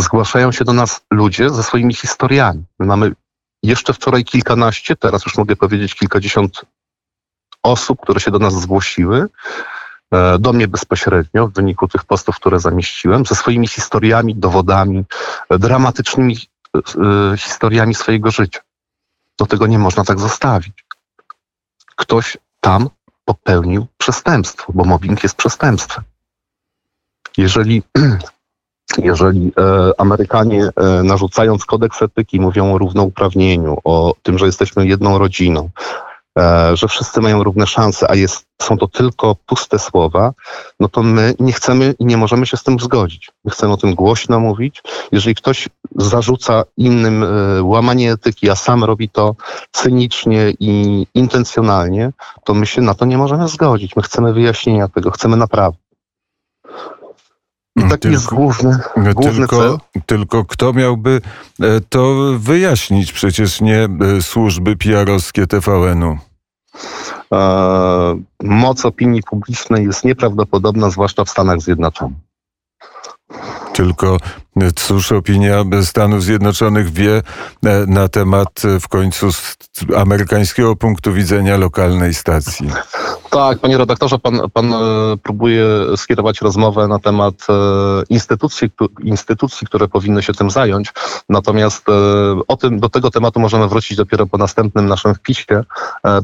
Zgłaszają 0.00 0.52
się 0.52 0.64
do 0.64 0.72
nas 0.72 1.00
ludzie 1.10 1.50
ze 1.50 1.62
swoimi 1.62 1.94
historiami. 1.94 2.64
My 2.78 2.86
mamy 2.86 3.12
jeszcze 3.62 3.94
wczoraj 3.94 4.24
kilkanaście, 4.24 4.96
teraz 4.96 5.24
już 5.24 5.36
mogę 5.36 5.56
powiedzieć 5.56 5.94
kilkadziesiąt 5.94 6.60
osób, 7.62 8.00
które 8.00 8.20
się 8.20 8.30
do 8.30 8.38
nas 8.38 8.60
zgłosiły, 8.60 9.26
e, 10.10 10.38
do 10.38 10.52
mnie 10.52 10.68
bezpośrednio 10.68 11.48
w 11.48 11.52
wyniku 11.52 11.88
tych 11.88 12.04
postów, 12.04 12.36
które 12.36 12.60
zamieściłem, 12.60 13.26
ze 13.26 13.34
swoimi 13.34 13.68
historiami, 13.68 14.34
dowodami, 14.34 15.04
dramatycznymi 15.50 16.36
e, 16.76 16.80
historiami 17.36 17.94
swojego 17.94 18.30
życia. 18.30 18.60
Do 19.38 19.46
tego 19.46 19.66
nie 19.66 19.78
można 19.78 20.04
tak 20.04 20.20
zostawić. 20.20 20.84
Ktoś 21.96 22.38
tam 22.60 22.88
popełnił 23.24 23.86
przestępstwo, 23.98 24.72
bo 24.72 24.84
mobbing 24.84 25.22
jest 25.22 25.36
przestępstwem. 25.36 26.04
Jeżeli 27.36 27.82
jeżeli 28.98 29.52
e, 29.58 30.00
Amerykanie 30.00 30.68
e, 30.76 31.02
narzucając 31.02 31.64
kodeks 31.64 32.02
etyki 32.02 32.40
mówią 32.40 32.74
o 32.74 32.78
równouprawnieniu, 32.78 33.78
o 33.84 34.14
tym, 34.22 34.38
że 34.38 34.46
jesteśmy 34.46 34.86
jedną 34.86 35.18
rodziną, 35.18 35.70
e, 36.38 36.76
że 36.76 36.88
wszyscy 36.88 37.20
mają 37.20 37.44
równe 37.44 37.66
szanse, 37.66 38.10
a 38.10 38.14
jest, 38.14 38.46
są 38.62 38.78
to 38.78 38.88
tylko 38.88 39.36
puste 39.46 39.78
słowa, 39.78 40.32
no 40.80 40.88
to 40.88 41.02
my 41.02 41.34
nie 41.40 41.52
chcemy 41.52 41.94
i 41.98 42.04
nie 42.04 42.16
możemy 42.16 42.46
się 42.46 42.56
z 42.56 42.62
tym 42.62 42.78
zgodzić. 42.78 43.30
My 43.44 43.50
chcemy 43.50 43.72
o 43.72 43.76
tym 43.76 43.94
głośno 43.94 44.40
mówić. 44.40 44.82
Jeżeli 45.12 45.34
ktoś 45.34 45.68
zarzuca 45.96 46.64
innym 46.76 47.24
łamanie 47.62 48.12
etyki, 48.12 48.50
a 48.50 48.54
sam 48.54 48.84
robi 48.84 49.08
to 49.08 49.34
cynicznie 49.72 50.52
i 50.60 51.06
intencjonalnie, 51.14 52.12
to 52.44 52.54
my 52.54 52.66
się 52.66 52.82
na 52.82 52.94
to 52.94 53.04
nie 53.04 53.18
możemy 53.18 53.48
zgodzić. 53.48 53.96
My 53.96 54.02
chcemy 54.02 54.32
wyjaśnienia 54.32 54.88
tego, 54.88 55.10
chcemy 55.10 55.36
naprawy. 55.36 55.76
I 57.78 57.82
taki 57.82 57.98
tylko, 57.98 58.08
jest 58.08 58.28
główny, 58.28 58.78
główny 59.14 59.32
tylko, 59.32 59.56
cel. 59.56 59.78
Tylko 60.06 60.44
kto 60.44 60.72
miałby 60.72 61.20
e, 61.60 61.80
to 61.88 62.14
wyjaśnić? 62.38 63.12
Przecież 63.12 63.60
nie 63.60 63.88
e, 64.18 64.22
służby 64.22 64.76
PR-owskie 64.76 65.46
TVN-u. 65.46 66.18
E, 67.34 68.22
moc 68.42 68.84
opinii 68.84 69.22
publicznej 69.22 69.84
jest 69.84 70.04
nieprawdopodobna, 70.04 70.90
zwłaszcza 70.90 71.24
w 71.24 71.30
Stanach 71.30 71.60
Zjednoczonych. 71.60 72.18
Tylko 73.72 74.16
cóż 74.74 75.12
opinia 75.12 75.64
Stanów 75.82 76.22
Zjednoczonych 76.22 76.92
wie 76.92 77.22
na 77.86 78.08
temat 78.08 78.62
w 78.80 78.88
końcu 78.88 79.28
amerykańskiego 79.96 80.76
punktu 80.76 81.12
widzenia 81.12 81.56
lokalnej 81.56 82.14
stacji? 82.14 82.70
Tak, 83.30 83.58
panie 83.58 83.78
redaktorze, 83.78 84.18
pan, 84.18 84.40
pan 84.52 84.72
e, 84.72 84.76
próbuje 85.22 85.64
skierować 85.96 86.40
rozmowę 86.40 86.88
na 86.88 86.98
temat 86.98 87.34
e, 87.48 87.52
instytucji, 88.10 88.70
instytucji, 89.02 89.66
które 89.66 89.88
powinny 89.88 90.22
się 90.22 90.34
tym 90.34 90.50
zająć. 90.50 90.92
Natomiast 91.28 91.88
e, 91.88 91.92
o 92.48 92.56
tym, 92.56 92.80
do 92.80 92.88
tego 92.88 93.10
tematu 93.10 93.40
możemy 93.40 93.68
wrócić 93.68 93.96
dopiero 93.96 94.26
po 94.26 94.38
następnym 94.38 94.86
naszym 94.86 95.14
wpisie, 95.14 95.64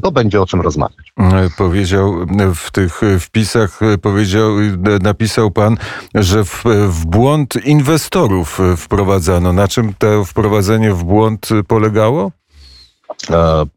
bo 0.01 0.11
będzie 0.11 0.41
o 0.41 0.45
czym 0.45 0.61
rozmawiać. 0.61 1.13
Powiedział 1.57 2.25
w 2.55 2.71
tych 2.71 3.01
wpisach, 3.19 3.79
powiedział, 4.01 4.51
napisał 5.01 5.51
pan, 5.51 5.77
że 6.15 6.45
w, 6.45 6.63
w 6.87 7.05
błąd 7.05 7.53
inwestorów 8.25 8.59
wprowadzano. 8.77 9.53
Na 9.53 9.67
czym 9.67 9.93
to 9.93 10.25
wprowadzenie 10.25 10.93
w 10.93 11.03
błąd 11.03 11.49
polegało? 11.67 12.31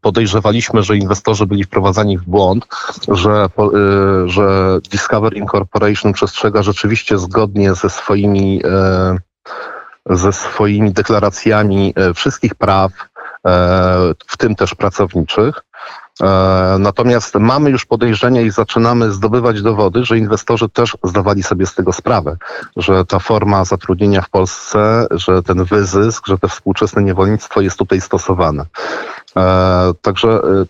Podejrzewaliśmy, 0.01 0.83
że 0.83 0.97
inwestorzy 0.97 1.45
byli 1.45 1.63
wprowadzani 1.63 2.17
w 2.17 2.23
błąd, 2.23 2.67
że, 3.07 3.47
że 4.25 4.79
Discover 4.91 5.37
Incorporation 5.37 6.13
przestrzega 6.13 6.63
rzeczywiście 6.63 7.17
zgodnie 7.17 7.73
ze 7.73 7.89
swoimi, 7.89 8.61
ze 10.05 10.33
swoimi 10.33 10.91
deklaracjami 10.91 11.93
wszystkich 12.15 12.55
praw, 12.55 12.91
w 14.27 14.37
tym 14.37 14.55
też 14.55 14.75
pracowniczych. 14.75 15.63
E, 16.23 16.75
natomiast 16.79 17.35
mamy 17.35 17.69
już 17.69 17.85
podejrzenia 17.85 18.41
i 18.41 18.51
zaczynamy 18.51 19.11
zdobywać 19.11 19.61
dowody, 19.61 20.05
że 20.05 20.17
inwestorzy 20.17 20.69
też 20.69 20.97
zdawali 21.03 21.43
sobie 21.43 21.65
z 21.65 21.75
tego 21.75 21.93
sprawę, 21.93 22.37
że 22.77 23.05
ta 23.05 23.19
forma 23.19 23.65
zatrudnienia 23.65 24.21
w 24.21 24.29
Polsce, 24.29 25.07
że 25.11 25.43
ten 25.43 25.63
wyzysk, 25.63 26.27
że 26.27 26.37
to 26.37 26.47
współczesne 26.47 27.03
niewolnictwo 27.03 27.61
jest 27.61 27.77
tutaj 27.77 28.01
stosowane. 28.01 28.65
E, 29.37 29.91
także 30.01 30.41
Mm, 30.43 30.65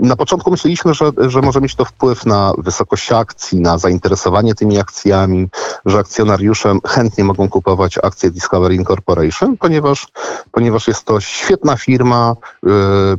na 0.00 0.16
początku 0.16 0.50
myśleliśmy, 0.50 0.94
że, 0.94 1.10
że 1.18 1.40
może 1.40 1.60
mieć 1.60 1.74
to 1.74 1.84
wpływ 1.84 2.26
na 2.26 2.52
wysokość 2.58 3.12
akcji, 3.12 3.60
na 3.60 3.78
zainteresowanie 3.78 4.54
tymi 4.54 4.78
akcjami, 4.78 5.48
że 5.86 5.98
akcjonariusze 5.98 6.74
chętnie 6.86 7.24
mogą 7.24 7.48
kupować 7.48 7.98
akcje 8.02 8.30
Discovery 8.30 8.74
Incorporation, 8.74 9.56
ponieważ, 9.56 10.08
ponieważ 10.52 10.88
jest 10.88 11.04
to 11.04 11.20
świetna 11.20 11.76
firma, 11.76 12.36
yy, 12.62 12.72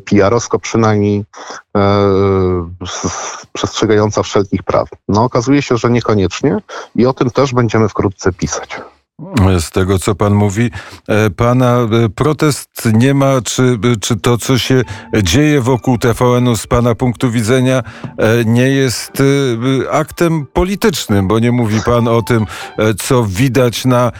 PR-owsko 0.06 0.60
przynajmniej, 0.60 1.26
yy, 1.76 1.82
przestrzegająca 3.54 4.24
wszelkich 4.24 4.64
praw. 4.64 4.90
No 5.08 5.24
okazuje 5.24 5.62
się, 5.62 5.78
że 5.78 5.90
niekoniecznie 5.90 6.58
i 6.96 7.06
o 7.06 7.14
tym 7.14 7.30
też 7.30 7.54
będziemy 7.54 7.90
wkrótce 7.90 8.34
pisać. 8.34 8.82
Z 9.60 9.70
tego, 9.70 10.00
co 10.00 10.16
pan 10.16 10.34
mówi, 10.34 10.72
e, 11.08 11.30
pana 11.30 11.78
e, 11.78 12.10
protest 12.10 12.90
nie 12.94 13.14
ma, 13.14 13.42
czy, 13.42 13.80
czy 14.02 14.16
to, 14.16 14.38
co 14.38 14.58
się 14.58 14.82
dzieje 15.24 15.62
wokół 15.62 15.98
TVN-u 15.98 16.58
z 16.58 16.68
pana 16.68 16.96
punktu 16.96 17.32
widzenia 17.32 17.84
e, 18.18 18.46
nie 18.46 18.70
jest 18.70 19.24
aktem 19.92 20.46
politycznym, 20.54 21.28
bo 21.28 21.40
nie 21.40 21.52
mówi 21.52 21.80
pan 21.86 22.08
o 22.08 22.22
tym, 22.22 22.46
co 23.00 23.24
widać 23.24 23.86
na 23.86 24.12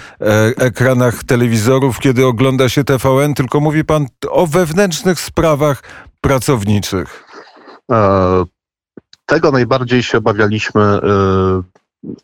ekranach 0.58 1.24
telewizorów, 1.24 2.00
kiedy 2.00 2.26
ogląda 2.26 2.70
się 2.70 2.84
TVN, 2.84 3.34
tylko 3.34 3.60
mówi 3.60 3.86
pan 3.86 4.06
o 4.30 4.48
wewnętrznych 4.48 5.20
sprawach 5.20 5.84
pracowniczych. 6.22 7.24
Tego 9.26 9.52
najbardziej 9.52 10.04
się 10.04 10.18
obawialiśmy 10.18 11.00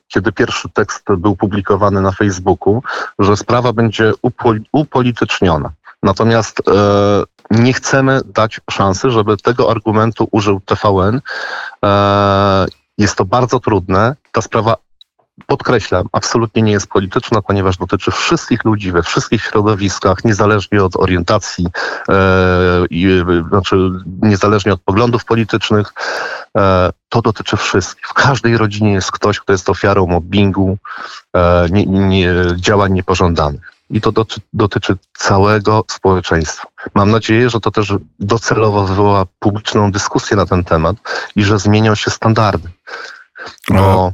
kiedy 0.08 0.32
pierwszy 0.32 0.70
tekst 0.70 1.04
był 1.18 1.36
publikowany 1.36 2.02
na 2.02 2.12
Facebooku, 2.12 2.84
że 3.20 3.38
sprawa 3.38 3.74
będzie 3.74 4.12
upolityczniona. 4.72 5.72
Natomiast 6.04 6.60
e, 6.60 7.24
nie 7.52 7.74
chcemy 7.74 8.22
dać 8.26 8.60
szansy, 8.72 9.12
żeby 9.12 9.38
tego 9.38 9.72
argumentu 9.72 10.28
użył 10.32 10.60
TVN. 10.60 11.22
E, 11.86 12.66
jest 12.98 13.16
to 13.16 13.26
bardzo 13.26 13.60
trudne. 13.60 14.16
Ta 14.32 14.42
sprawa 14.42 14.76
podkreślam, 15.48 16.08
absolutnie 16.12 16.62
nie 16.62 16.72
jest 16.72 16.88
polityczna, 16.88 17.42
ponieważ 17.42 17.78
dotyczy 17.78 18.12
wszystkich 18.12 18.66
ludzi 18.66 18.92
we 18.92 19.04
wszystkich 19.04 19.44
środowiskach, 19.44 20.26
niezależnie 20.26 20.84
od 20.84 20.96
orientacji, 20.96 21.68
e, 22.10 22.86
i, 22.90 23.24
znaczy 23.50 23.76
niezależnie 24.22 24.74
od 24.74 24.82
poglądów 24.82 25.26
politycznych. 25.26 25.94
E, 26.58 26.90
to 27.10 27.22
dotyczy 27.22 27.58
wszystkich. 27.58 28.08
W 28.08 28.14
każdej 28.14 28.58
rodzinie 28.58 28.94
jest 28.94 29.12
ktoś, 29.12 29.40
kto 29.40 29.54
jest 29.54 29.70
ofiarą 29.70 30.08
mobbingu, 30.08 30.78
e, 31.36 31.68
nie, 31.72 31.86
nie, 31.86 32.34
działań 32.56 32.94
niepożądanych. 32.94 33.74
I 33.90 34.02
to 34.02 34.12
dotyczy, 34.12 34.42
dotyczy 34.54 34.98
całego 35.18 35.84
społeczeństwa. 35.92 36.68
Mam 36.94 37.12
nadzieję, 37.12 37.50
że 37.50 37.60
to 37.60 37.72
też 37.72 37.94
docelowo 38.20 38.86
wywoła 38.86 39.26
publiczną 39.40 39.92
dyskusję 39.92 40.38
na 40.38 40.46
ten 40.46 40.64
temat 40.64 40.96
i 41.36 41.44
że 41.44 41.60
zmienią 41.60 41.96
się 41.96 42.12
standardy. 42.12 42.70
Bo 43.70 44.14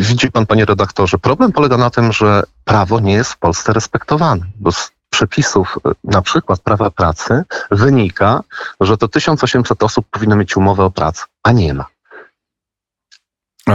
Widzi 0.00 0.30
pan, 0.30 0.46
panie 0.46 0.64
redaktorze, 0.64 1.18
problem 1.18 1.52
polega 1.52 1.76
na 1.76 1.90
tym, 1.90 2.12
że 2.12 2.42
prawo 2.64 3.00
nie 3.00 3.12
jest 3.12 3.32
w 3.32 3.38
Polsce 3.38 3.72
respektowane. 3.72 4.46
Bo 4.60 4.72
z 4.72 4.92
przepisów, 5.10 5.78
e, 5.86 5.90
na 6.04 6.22
przykład 6.22 6.60
prawa 6.60 6.90
pracy, 6.90 7.44
wynika, 7.70 8.42
że 8.80 8.96
to 8.96 9.08
1800 9.08 9.82
osób 9.82 10.06
powinno 10.10 10.36
mieć 10.36 10.56
umowę 10.56 10.84
o 10.84 10.90
pracę, 10.90 11.24
a 11.42 11.52
nie 11.52 11.74
ma. 11.74 11.86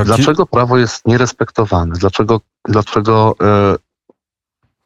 Dlaczego 0.06 0.46
prawo 0.46 0.78
jest 0.78 1.08
nierespektowane? 1.08 1.96
Dlaczego, 1.96 2.42
dlaczego 2.66 3.36
e, 3.42 3.76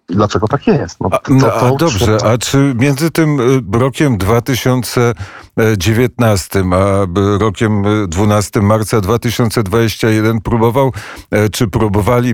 dlaczego 0.09 0.47
tak 0.47 0.67
jest. 0.67 0.99
No, 0.99 1.09
to, 1.09 1.19
to, 1.39 1.53
a, 1.53 1.61
a 1.61 1.75
dobrze, 1.75 2.17
a 2.25 2.37
czy 2.37 2.75
między 2.79 3.11
tym 3.11 3.39
y, 3.39 3.61
rokiem 3.79 4.17
2019 4.17 6.63
a 6.73 7.07
rokiem 7.39 7.83
12 8.07 8.61
marca 8.61 9.01
2021 9.01 10.41
próbował, 10.41 10.91
e, 11.31 11.49
czy 11.49 11.67
próbowali 11.67 12.33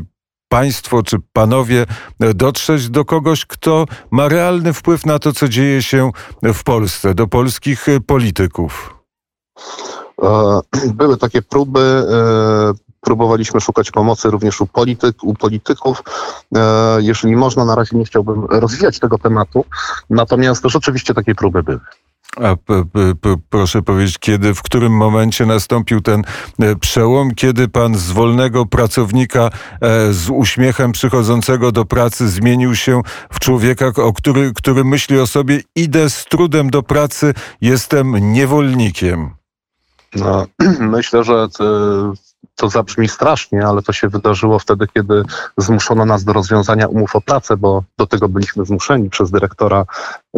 państwo 0.49 1.03
czy 1.03 1.17
panowie 1.33 1.85
e, 2.19 2.33
dotrzeć 2.33 2.89
do 2.89 3.05
kogoś, 3.05 3.45
kto 3.45 3.85
ma 4.11 4.29
realny 4.29 4.73
wpływ 4.73 5.05
na 5.05 5.19
to, 5.19 5.33
co 5.33 5.47
dzieje 5.47 5.81
się 5.81 6.11
w 6.43 6.63
Polsce, 6.63 7.13
do 7.13 7.27
polskich 7.27 7.89
e, 7.89 7.99
polityków? 7.99 8.91
Były 10.93 11.17
takie 11.17 11.41
próby 11.41 12.03
próbowaliśmy 13.05 13.61
szukać 13.61 13.91
pomocy 13.91 14.29
również 14.29 14.61
u, 14.61 14.67
polityk, 14.67 15.23
u 15.23 15.33
polityków. 15.33 16.03
E, 16.55 16.97
jeżeli 17.01 17.35
można, 17.35 17.65
na 17.65 17.75
razie 17.75 17.97
nie 17.97 18.05
chciałbym 18.05 18.45
rozwijać 18.45 18.99
tego 18.99 19.17
tematu, 19.17 19.65
natomiast 20.09 20.63
rzeczywiście 20.65 21.13
takie 21.13 21.35
próby 21.35 21.63
były. 21.63 21.79
A 22.35 22.55
p, 22.55 22.83
p, 23.21 23.35
proszę 23.49 23.81
powiedzieć, 23.81 24.17
kiedy, 24.19 24.53
w 24.53 24.61
którym 24.61 24.93
momencie 24.93 25.45
nastąpił 25.45 26.01
ten 26.01 26.23
e, 26.59 26.75
przełom, 26.75 27.35
kiedy 27.35 27.67
pan 27.67 27.95
z 27.95 28.11
wolnego 28.11 28.65
pracownika 28.65 29.49
e, 29.81 30.13
z 30.13 30.29
uśmiechem 30.29 30.91
przychodzącego 30.91 31.71
do 31.71 31.85
pracy 31.85 32.29
zmienił 32.29 32.75
się 32.75 33.01
w 33.31 33.39
człowieka, 33.39 33.91
o 33.95 34.13
który, 34.13 34.53
który 34.53 34.83
myśli 34.83 35.19
o 35.19 35.27
sobie, 35.27 35.61
idę 35.75 36.09
z 36.09 36.25
trudem 36.25 36.69
do 36.69 36.83
pracy, 36.83 37.33
jestem 37.61 38.33
niewolnikiem. 38.33 39.29
No, 40.15 40.45
myślę, 40.79 41.23
że 41.23 41.47
to 42.55 42.69
zabrzmi 42.69 43.07
strasznie, 43.07 43.67
ale 43.67 43.81
to 43.81 43.93
się 43.93 44.09
wydarzyło 44.09 44.59
wtedy, 44.59 44.87
kiedy 44.93 45.23
zmuszono 45.57 46.05
nas 46.05 46.23
do 46.23 46.33
rozwiązania 46.33 46.87
umów 46.87 47.15
o 47.15 47.21
pracę, 47.21 47.57
bo 47.57 47.83
do 47.97 48.07
tego 48.07 48.29
byliśmy 48.29 48.65
zmuszeni 48.65 49.09
przez 49.09 49.31
dyrektora, 49.31 49.85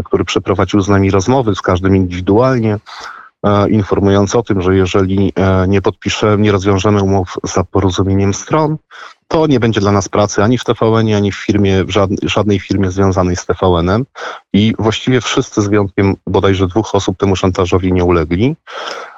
który 0.05 0.25
przeprowadził 0.25 0.81
z 0.81 0.87
nami 0.87 1.11
rozmowy, 1.11 1.55
z 1.55 1.61
każdym 1.61 1.95
indywidualnie, 1.95 2.77
e, 3.43 3.69
informując 3.69 4.35
o 4.35 4.43
tym, 4.43 4.61
że 4.61 4.75
jeżeli 4.75 5.33
e, 5.35 5.67
nie 5.67 5.81
podpiszemy, 5.81 6.43
nie 6.43 6.51
rozwiążemy 6.51 7.01
umów 7.01 7.35
za 7.43 7.63
porozumieniem 7.63 8.33
stron, 8.33 8.77
to 9.27 9.47
nie 9.47 9.59
będzie 9.59 9.81
dla 9.81 9.91
nas 9.91 10.09
pracy 10.09 10.43
ani 10.43 10.57
w 10.57 10.63
tvn 10.63 11.13
ani 11.15 11.31
w 11.31 11.35
firmie, 11.35 11.83
w 11.83 11.89
żadnej, 12.23 12.59
firmie 12.59 12.91
związanej 12.91 13.35
z 13.35 13.45
TVN-em. 13.45 14.05
I 14.53 14.73
właściwie 14.79 15.21
wszyscy 15.21 15.61
z 15.61 15.67
wyjątkiem 15.67 16.15
bodajże 16.27 16.67
dwóch 16.67 16.95
osób 16.95 17.17
temu 17.17 17.35
szantażowi 17.35 17.93
nie 17.93 18.03
ulegli. 18.03 18.55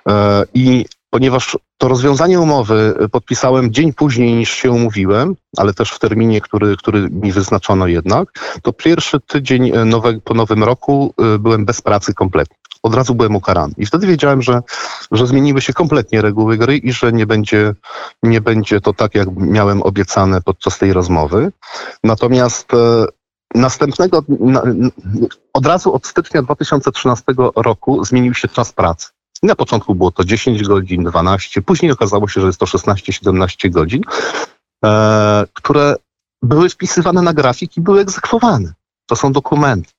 E, 0.10 0.43
I 0.54 0.86
ponieważ 1.10 1.58
to 1.79 1.87
rozwiązanie 1.87 2.39
umowy 2.39 2.95
podpisałem 3.11 3.73
dzień 3.73 3.93
później 3.93 4.33
niż 4.33 4.49
się 4.51 4.71
umówiłem, 4.71 5.35
ale 5.57 5.73
też 5.73 5.91
w 5.91 5.99
terminie, 5.99 6.41
który, 6.41 6.77
który 6.77 7.09
mi 7.09 7.31
wyznaczono 7.31 7.87
jednak, 7.87 8.29
to 8.61 8.73
pierwszy 8.73 9.19
tydzień 9.19 9.71
nowe, 9.85 10.19
po 10.19 10.33
nowym 10.33 10.63
roku 10.63 11.13
y, 11.35 11.39
byłem 11.39 11.65
bez 11.65 11.81
pracy 11.81 12.13
kompletnie. 12.13 12.55
Od 12.83 12.95
razu 12.95 13.15
byłem 13.15 13.35
ukarany. 13.35 13.73
I 13.77 13.85
wtedy 13.85 14.07
wiedziałem, 14.07 14.41
że, 14.41 14.61
że 15.11 15.27
zmieniły 15.27 15.61
się 15.61 15.73
kompletnie 15.73 16.21
reguły 16.21 16.57
gry 16.57 16.77
i 16.77 16.91
że 16.91 17.13
nie 17.13 17.25
będzie, 17.25 17.73
nie 18.23 18.41
będzie 18.41 18.81
to 18.81 18.93
tak, 18.93 19.15
jak 19.15 19.29
miałem 19.35 19.81
obiecane 19.81 20.41
podczas 20.41 20.77
tej 20.77 20.93
rozmowy. 20.93 21.51
Natomiast 22.03 22.73
e, 22.73 23.05
następnego, 23.55 24.23
od 25.53 25.65
razu 25.65 25.93
od 25.93 26.07
stycznia 26.07 26.41
2013 26.41 27.23
roku 27.55 28.03
zmienił 28.03 28.33
się 28.33 28.47
czas 28.47 28.73
pracy. 28.73 29.07
Na 29.43 29.56
początku 29.56 29.95
było 29.95 30.12
to 30.12 30.23
10 30.23 30.63
godzin, 30.63 31.04
12, 31.04 31.62
później 31.62 31.91
okazało 31.91 32.28
się, 32.28 32.41
że 32.41 32.47
jest 32.47 32.60
to 32.60 32.65
16-17 32.65 33.69
godzin, 33.69 34.02
e, 34.86 35.45
które 35.54 35.95
były 36.41 36.69
wpisywane 36.69 37.21
na 37.21 37.34
grafik 37.34 37.78
i 37.78 37.82
były 37.82 38.02
egzekwowane. 38.02 38.73
To 39.06 39.15
są 39.15 39.32
dokumenty. 39.32 39.91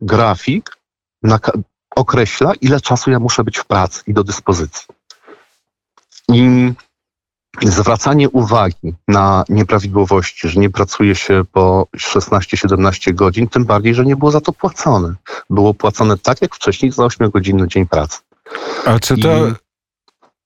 Grafik 0.00 0.78
określa, 1.96 2.52
ile 2.60 2.80
czasu 2.80 3.10
ja 3.10 3.18
muszę 3.18 3.44
być 3.44 3.58
w 3.58 3.64
pracy 3.64 4.02
i 4.06 4.14
do 4.14 4.24
dyspozycji. 4.24 4.86
I 6.28 6.72
zwracanie 7.62 8.30
uwagi 8.30 8.94
na 9.08 9.44
nieprawidłowości, 9.48 10.48
że 10.48 10.60
nie 10.60 10.70
pracuje 10.70 11.14
się 11.14 11.42
po 11.52 11.86
16-17 11.96 13.14
godzin, 13.14 13.48
tym 13.48 13.64
bardziej, 13.64 13.94
że 13.94 14.04
nie 14.04 14.16
było 14.16 14.30
za 14.30 14.40
to 14.40 14.52
płacone. 14.52 15.14
Było 15.50 15.74
płacone 15.74 16.18
tak 16.18 16.42
jak 16.42 16.54
wcześniej 16.54 16.92
za 16.92 17.02
8-godzinny 17.02 17.66
dzień 17.66 17.86
pracy. 17.86 18.18
A 18.88 18.98
czy 18.98 19.18
to... 19.18 19.28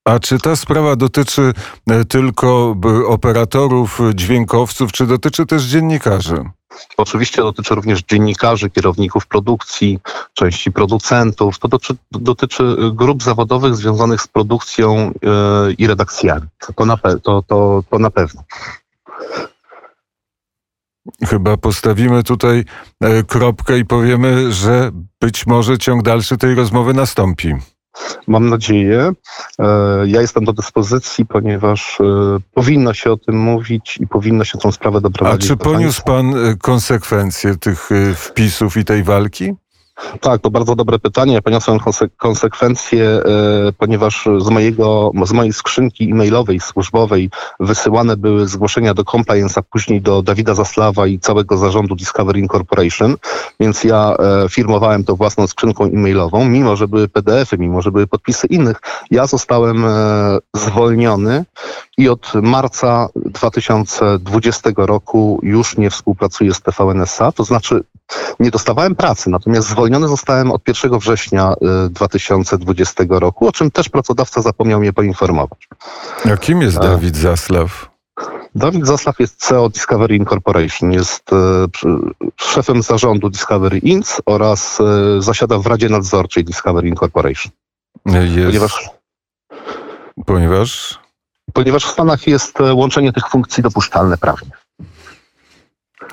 A 0.04 0.18
czy 0.18 0.38
ta 0.38 0.56
sprawa 0.56 0.96
dotyczy 0.96 1.52
e, 1.90 2.04
tylko 2.04 2.76
operatorów, 3.06 4.00
dźwiękowców, 4.14 4.92
czy 4.92 5.06
dotyczy 5.06 5.46
też 5.46 5.62
dziennikarzy? 5.62 6.44
Oczywiście 6.96 7.42
dotyczy 7.42 7.74
również 7.74 8.02
dziennikarzy, 8.02 8.70
kierowników 8.70 9.26
produkcji, 9.26 9.98
części 10.34 10.72
producentów. 10.72 11.58
To 11.58 11.68
dotyczy, 11.68 11.94
dotyczy 12.12 12.76
grup 12.92 13.22
zawodowych 13.22 13.76
związanych 13.76 14.20
z 14.20 14.28
produkcją 14.28 15.12
yy, 15.22 15.72
i 15.72 15.86
redakcjami. 15.86 16.46
To 16.76 16.84
na, 16.84 16.96
pe- 16.96 17.20
to, 17.20 17.42
to, 17.42 17.82
to 17.90 17.98
na 17.98 18.10
pewno. 18.10 18.42
Chyba 21.28 21.56
postawimy 21.56 22.22
tutaj 22.22 22.64
e, 23.00 23.22
kropkę 23.22 23.78
i 23.78 23.84
powiemy, 23.84 24.52
że 24.52 24.90
być 25.20 25.46
może 25.46 25.78
ciąg 25.78 26.02
dalszy 26.02 26.36
tej 26.36 26.54
rozmowy 26.54 26.94
nastąpi. 26.94 27.54
Mam 28.26 28.48
nadzieję. 28.48 29.12
E, 29.58 29.64
ja 30.06 30.20
jestem 30.20 30.44
do 30.44 30.52
dyspozycji, 30.52 31.26
ponieważ 31.26 32.00
e, 32.00 32.04
powinno 32.54 32.94
się 32.94 33.12
o 33.12 33.16
tym 33.16 33.38
mówić 33.38 33.98
i 34.00 34.06
powinno 34.06 34.44
się 34.44 34.58
tą 34.58 34.72
sprawę 34.72 35.00
doprowadzić. 35.00 35.50
A 35.50 35.54
czy 35.54 35.56
poniósł 35.56 36.02
pan 36.02 36.34
konsekwencje 36.58 37.56
tych 37.56 37.88
wpisów 38.16 38.76
i 38.76 38.84
tej 38.84 39.02
walki? 39.04 39.54
Tak, 40.20 40.40
to 40.40 40.50
bardzo 40.50 40.76
dobre 40.76 40.98
pytanie. 40.98 41.42
Poniosłem 41.42 41.78
konsekwencje, 42.16 43.04
e, 43.04 43.22
ponieważ 43.78 44.28
z, 44.38 44.48
mojego, 44.48 45.12
z 45.24 45.32
mojej 45.32 45.52
skrzynki 45.52 46.10
e-mailowej, 46.10 46.60
służbowej 46.60 47.30
wysyłane 47.60 48.16
były 48.16 48.48
zgłoszenia 48.48 48.94
do 48.94 49.04
compliance, 49.04 49.60
a 49.60 49.62
później 49.62 50.00
do 50.00 50.22
Dawida 50.22 50.54
Zaslawa 50.54 51.06
i 51.06 51.18
całego 51.18 51.56
zarządu 51.56 51.94
Discovery 51.94 52.40
Incorporation, 52.40 53.16
więc 53.60 53.84
ja 53.84 54.16
e, 54.18 54.48
firmowałem 54.48 55.04
to 55.04 55.16
własną 55.16 55.46
skrzynką 55.46 55.84
e-mailową, 55.84 56.44
mimo 56.44 56.76
że 56.76 56.88
były 56.88 57.08
PDF-y, 57.08 57.58
mimo 57.58 57.82
że 57.82 57.90
były 57.90 58.06
podpisy 58.06 58.46
innych. 58.46 58.80
Ja 59.10 59.26
zostałem 59.26 59.84
e, 59.84 59.88
zwolniony 60.54 61.44
i 61.98 62.08
od 62.08 62.32
marca 62.34 63.08
2020 63.16 64.70
roku 64.76 65.40
już 65.42 65.76
nie 65.76 65.90
współpracuję 65.90 66.54
z 66.54 66.60
TVN-SA, 66.60 67.32
to 67.32 67.44
znaczy 67.44 67.84
nie 68.40 68.50
dostawałem 68.50 68.94
pracy, 68.94 69.30
natomiast 69.30 69.68
zwolniony 69.68 70.08
zostałem 70.08 70.50
od 70.50 70.68
1 70.68 70.98
września 70.98 71.54
2020 71.90 73.02
y, 73.02 73.06
roku, 73.10 73.48
o 73.48 73.52
czym 73.52 73.70
też 73.70 73.88
pracodawca 73.88 74.42
zapomniał 74.42 74.80
mnie 74.80 74.92
poinformować. 74.92 75.68
A 76.32 76.36
kim 76.36 76.62
jest 76.62 76.78
Dawid 76.78 77.16
Zaslaw? 77.16 77.92
Dawid 78.54 78.86
Zaslaw 78.86 79.20
jest 79.20 79.36
CEO 79.36 79.68
Discovery 79.68 80.16
Incorporation, 80.16 80.92
jest 80.92 81.32
y, 81.32 81.36
szefem 82.36 82.82
zarządu 82.82 83.30
Discovery 83.30 83.78
Inc. 83.78 84.20
oraz 84.26 84.80
y, 84.80 85.22
zasiada 85.22 85.58
w 85.58 85.66
Radzie 85.66 85.88
Nadzorczej 85.88 86.44
Discovery 86.44 86.88
Incorporation. 86.88 87.52
Jest... 88.06 88.46
Ponieważ... 88.46 88.90
Ponieważ? 90.26 90.98
Ponieważ 91.52 91.84
w 91.84 91.90
Stanach 91.90 92.26
jest 92.26 92.58
łączenie 92.72 93.12
tych 93.12 93.28
funkcji 93.28 93.62
dopuszczalne 93.62 94.18
prawnie. 94.18 94.50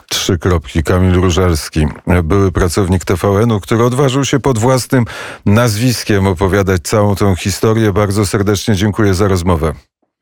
Trzy 0.10 0.38
kropki. 0.38 0.84
Kamil 0.84 1.14
Różalski, 1.14 1.88
były 2.24 2.52
pracownik 2.52 3.06
TVN-u, 3.06 3.60
który 3.60 3.84
odważył 3.84 4.26
się 4.26 4.40
pod 4.40 4.58
własnym 4.58 5.06
nazwiskiem 5.46 6.28
opowiadać 6.28 6.82
całą 6.82 7.16
tą 7.16 7.36
historię. 7.36 7.94
Bardzo 7.94 8.26
serdecznie 8.26 8.76
dziękuję 8.76 9.14
za 9.14 9.28
rozmowę. 9.28 9.74